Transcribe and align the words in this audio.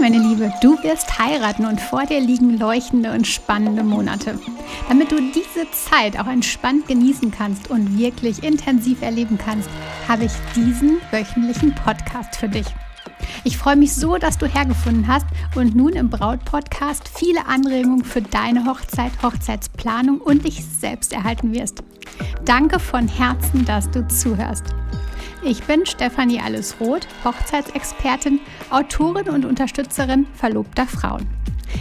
meine 0.00 0.18
Liebe, 0.18 0.52
du 0.60 0.82
wirst 0.82 1.18
heiraten 1.18 1.64
und 1.64 1.80
vor 1.80 2.04
dir 2.04 2.20
liegen 2.20 2.58
leuchtende 2.58 3.12
und 3.12 3.26
spannende 3.26 3.82
Monate. 3.82 4.38
Damit 4.88 5.10
du 5.10 5.16
diese 5.16 5.70
Zeit 5.70 6.18
auch 6.18 6.26
entspannt 6.26 6.86
genießen 6.88 7.30
kannst 7.30 7.70
und 7.70 7.98
wirklich 7.98 8.42
intensiv 8.42 9.02
erleben 9.02 9.38
kannst, 9.38 9.68
habe 10.06 10.24
ich 10.24 10.32
diesen 10.54 10.98
wöchentlichen 11.10 11.74
Podcast 11.74 12.36
für 12.36 12.48
dich. 12.48 12.66
Ich 13.44 13.56
freue 13.56 13.76
mich 13.76 13.94
so, 13.94 14.16
dass 14.16 14.38
du 14.38 14.46
hergefunden 14.46 15.08
hast 15.08 15.26
und 15.54 15.74
nun 15.74 15.94
im 15.94 16.10
Braut-Podcast 16.10 17.08
viele 17.08 17.46
Anregungen 17.46 18.04
für 18.04 18.22
deine 18.22 18.66
Hochzeit, 18.66 19.12
Hochzeitsplanung 19.22 20.20
und 20.20 20.44
dich 20.44 20.64
selbst 20.64 21.12
erhalten 21.12 21.54
wirst. 21.54 21.82
Danke 22.44 22.78
von 22.78 23.08
Herzen, 23.08 23.64
dass 23.64 23.90
du 23.90 24.06
zuhörst. 24.08 24.64
Ich 25.42 25.62
bin 25.62 25.86
Stefanie 25.86 26.40
Allesroth, 26.40 27.06
Hochzeitsexpertin, 27.24 28.40
Autorin 28.70 29.28
und 29.28 29.44
Unterstützerin 29.44 30.26
verlobter 30.34 30.86
Frauen. 30.86 31.26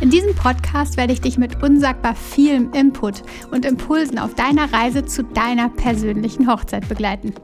In 0.00 0.08
diesem 0.08 0.34
Podcast 0.36 0.96
werde 0.96 1.12
ich 1.12 1.20
dich 1.20 1.36
mit 1.36 1.62
unsagbar 1.62 2.14
vielem 2.14 2.72
Input 2.72 3.22
und 3.50 3.64
Impulsen 3.64 4.18
auf 4.18 4.34
deiner 4.34 4.72
Reise 4.72 5.04
zu 5.04 5.24
deiner 5.24 5.68
persönlichen 5.68 6.46
Hochzeit 6.46 6.88
begleiten. 6.88 7.34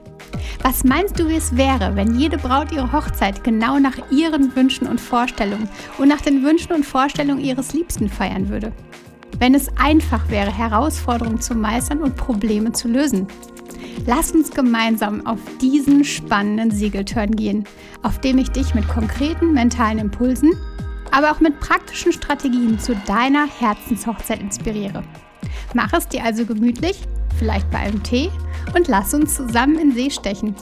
Was 0.62 0.84
meinst 0.84 1.19
du, 1.19 1.28
wie 1.28 1.37
es 1.37 1.56
wäre, 1.56 1.97
wenn 1.97 2.19
jede 2.19 2.38
Braut 2.38 2.73
ihre 2.73 2.92
Hochzeit 2.92 3.42
genau 3.42 3.78
nach 3.78 3.97
ihren 4.11 4.55
Wünschen 4.55 4.86
und 4.86 5.00
Vorstellungen 5.00 5.69
und 5.98 6.09
nach 6.09 6.20
den 6.20 6.45
Wünschen 6.45 6.73
und 6.73 6.86
Vorstellungen 6.86 7.41
ihres 7.41 7.73
Liebsten 7.73 8.09
feiern 8.09 8.48
würde? 8.48 8.73
Wenn 9.38 9.55
es 9.55 9.69
einfach 9.77 10.28
wäre, 10.30 10.56
Herausforderungen 10.56 11.41
zu 11.41 11.55
meistern 11.55 12.00
und 12.00 12.16
Probleme 12.16 12.73
zu 12.73 12.88
lösen? 12.88 13.27
Lass 14.05 14.32
uns 14.32 14.50
gemeinsam 14.50 15.27
auf 15.27 15.41
diesen 15.60 16.05
spannenden 16.05 16.70
Siegelturn 16.70 17.30
gehen, 17.34 17.64
auf 18.03 18.20
dem 18.20 18.38
ich 18.38 18.50
dich 18.50 18.75
mit 18.75 18.86
konkreten 18.88 19.53
mentalen 19.53 19.98
Impulsen, 19.98 20.53
aber 21.11 21.30
auch 21.30 21.41
mit 21.41 21.58
praktischen 21.61 22.12
Strategien 22.12 22.78
zu 22.78 22.94
deiner 23.06 23.47
Herzenshochzeit 23.47 24.41
inspiriere. 24.41 25.03
Mach 25.75 25.92
es 25.92 26.08
dir 26.08 26.25
also 26.25 26.44
gemütlich, 26.44 27.00
vielleicht 27.38 27.70
bei 27.70 27.78
einem 27.78 28.03
Tee, 28.03 28.30
und 28.75 28.88
lass 28.88 29.14
uns 29.14 29.36
zusammen 29.36 29.78
in 29.78 29.92
See 29.92 30.10
stechen. 30.10 30.55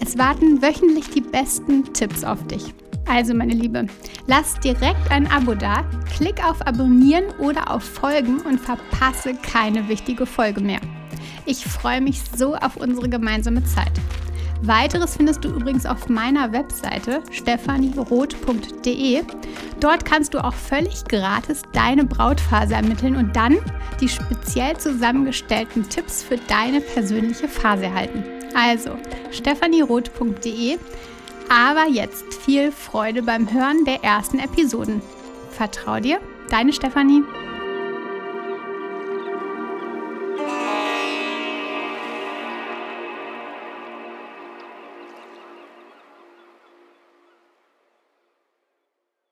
Es 0.00 0.18
warten 0.18 0.60
wöchentlich 0.60 1.08
die 1.10 1.20
besten 1.20 1.92
Tipps 1.92 2.24
auf 2.24 2.46
dich. 2.46 2.74
Also 3.08 3.34
meine 3.34 3.54
Liebe, 3.54 3.86
lass 4.26 4.58
direkt 4.60 5.10
ein 5.10 5.30
Abo 5.30 5.54
da, 5.54 5.84
klick 6.16 6.44
auf 6.44 6.66
Abonnieren 6.66 7.24
oder 7.38 7.70
auf 7.70 7.84
Folgen 7.84 8.40
und 8.40 8.60
verpasse 8.60 9.34
keine 9.34 9.88
wichtige 9.88 10.26
Folge 10.26 10.60
mehr. 10.60 10.80
Ich 11.46 11.64
freue 11.64 12.00
mich 12.00 12.20
so 12.36 12.56
auf 12.56 12.76
unsere 12.76 13.08
gemeinsame 13.08 13.64
Zeit. 13.64 13.92
Weiteres 14.62 15.16
findest 15.16 15.44
du 15.44 15.48
übrigens 15.50 15.86
auf 15.86 16.08
meiner 16.08 16.52
Webseite 16.52 17.22
stefanieroth.de. 17.30 19.22
Dort 19.78 20.04
kannst 20.04 20.34
du 20.34 20.42
auch 20.42 20.54
völlig 20.54 21.04
gratis 21.04 21.62
deine 21.72 22.04
Brautphase 22.04 22.74
ermitteln 22.74 23.14
und 23.16 23.36
dann 23.36 23.58
die 24.00 24.08
speziell 24.08 24.76
zusammengestellten 24.76 25.88
Tipps 25.88 26.22
für 26.22 26.38
deine 26.48 26.80
persönliche 26.80 27.48
Phase 27.48 27.84
erhalten. 27.84 28.24
Also 28.54 28.96
stefanieroth.de. 29.30 30.78
Aber 31.48 31.88
jetzt 31.88 32.34
viel 32.34 32.72
Freude 32.72 33.22
beim 33.22 33.52
Hören 33.52 33.84
der 33.84 34.02
ersten 34.02 34.40
Episoden. 34.40 35.00
Vertrau 35.52 36.00
dir, 36.00 36.18
deine 36.50 36.72
Stefanie. 36.72 37.22